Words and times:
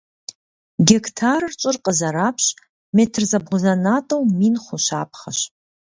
Гектарыр 0.87 1.53
щӏыр 1.59 1.77
къызэрапщ, 1.85 2.45
метр 2.95 3.23
зэбгъузэнатӏэу 3.29 4.23
мин 4.37 4.55
хъу 4.63 4.77
щапхъэщ. 4.85 5.39